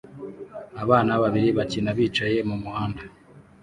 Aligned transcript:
Abana 0.83 1.11
babiri 1.21 1.49
bakina 1.57 1.89
bicaye 1.97 2.37
mu 2.49 2.55
muhanda 2.63 3.03